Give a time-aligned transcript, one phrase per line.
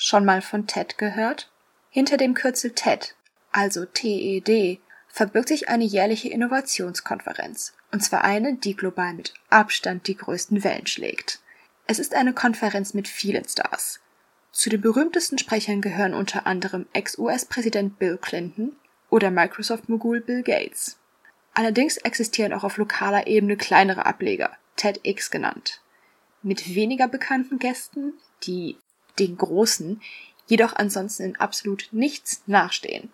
[0.00, 1.50] Schon mal von TED gehört?
[1.90, 3.16] Hinter dem Kürzel TED,
[3.50, 4.78] also TED,
[5.08, 10.86] verbirgt sich eine jährliche Innovationskonferenz, und zwar eine, die global mit Abstand die größten Wellen
[10.86, 11.40] schlägt.
[11.88, 13.98] Es ist eine Konferenz mit vielen Stars.
[14.52, 18.76] Zu den berühmtesten Sprechern gehören unter anderem Ex-US-Präsident Bill Clinton
[19.10, 20.96] oder Microsoft-Mogul Bill Gates.
[21.54, 25.80] Allerdings existieren auch auf lokaler Ebene kleinere Ableger, TEDx genannt,
[26.40, 28.12] mit weniger bekannten Gästen,
[28.44, 28.78] die
[29.18, 30.00] den großen
[30.46, 33.12] jedoch ansonsten in absolut nichts nachstehen.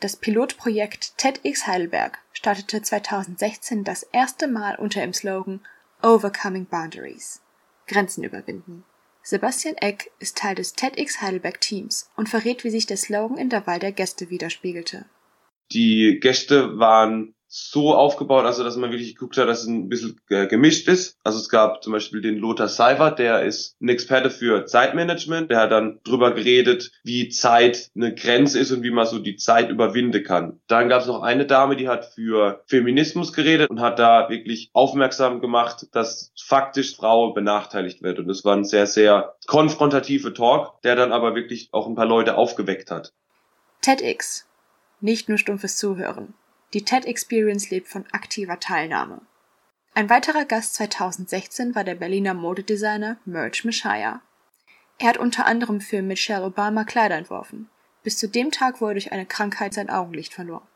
[0.00, 5.60] Das Pilotprojekt TEDx Heidelberg startete 2016 das erste Mal unter dem Slogan
[6.02, 7.40] Overcoming Boundaries.
[7.86, 8.84] Grenzen überwinden.
[9.22, 13.48] Sebastian Eck ist Teil des TEDx Heidelberg Teams und verrät, wie sich der Slogan in
[13.48, 15.04] der Wahl der Gäste widerspiegelte.
[15.70, 20.18] Die Gäste waren so aufgebaut, also dass man wirklich geguckt hat, dass es ein bisschen
[20.26, 21.18] gemischt ist.
[21.22, 25.50] Also es gab zum Beispiel den Lothar Seifert, der ist ein Experte für Zeitmanagement.
[25.50, 29.36] Der hat dann drüber geredet, wie Zeit eine Grenze ist und wie man so die
[29.36, 30.60] Zeit überwinden kann.
[30.66, 34.70] Dann gab es noch eine Dame, die hat für Feminismus geredet und hat da wirklich
[34.72, 38.18] aufmerksam gemacht, dass faktisch Frau benachteiligt wird.
[38.18, 42.06] Und das war ein sehr, sehr konfrontative Talk, der dann aber wirklich auch ein paar
[42.06, 43.12] Leute aufgeweckt hat.
[43.82, 44.46] TEDx.
[45.02, 46.32] Nicht nur stumpfes Zuhören.
[46.74, 49.20] Die TED Experience lebt von aktiver Teilnahme.
[49.94, 54.22] Ein weiterer Gast 2016 war der Berliner Modedesigner Merch Messiah.
[54.98, 57.68] Er hat unter anderem für Michelle Obama Kleider entworfen.
[58.02, 60.66] Bis zu dem Tag, wo er durch eine Krankheit sein Augenlicht verlor.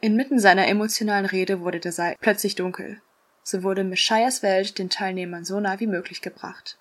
[0.00, 3.00] Inmitten seiner emotionalen Rede wurde der Saal plötzlich dunkel.
[3.42, 6.78] So wurde Messiahs Welt den Teilnehmern so nah wie möglich gebracht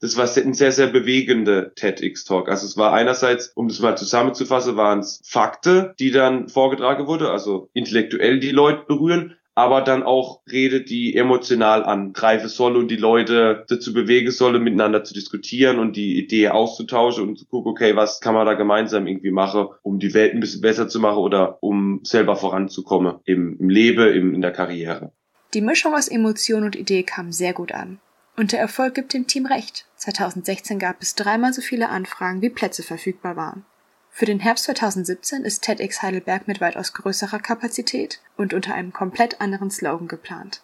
[0.00, 2.48] das war ein sehr, sehr bewegende TEDx-Talk.
[2.48, 7.30] Also es war einerseits, um das mal zusammenzufassen, waren es Fakte, die dann vorgetragen wurde,
[7.30, 12.96] also intellektuell die Leute berühren, aber dann auch Rede, die emotional angreifen soll und die
[12.96, 17.96] Leute dazu bewegen solle, miteinander zu diskutieren und die Idee auszutauschen und zu gucken, okay,
[17.96, 21.18] was kann man da gemeinsam irgendwie machen, um die Welt ein bisschen besser zu machen
[21.18, 25.10] oder um selber voranzukommen im, Leben, in der Karriere.
[25.54, 27.98] Die Mischung aus Emotion und Idee kam sehr gut an.
[28.38, 29.84] Und der Erfolg gibt dem Team recht.
[29.96, 33.64] 2016 gab es dreimal so viele Anfragen, wie Plätze verfügbar waren.
[34.12, 39.40] Für den Herbst 2017 ist TEDx Heidelberg mit weitaus größerer Kapazität und unter einem komplett
[39.40, 40.62] anderen Slogan geplant.